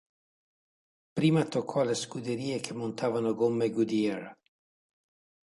[1.13, 4.35] Prima toccò alle scuderie che montavano gomme Goodyear.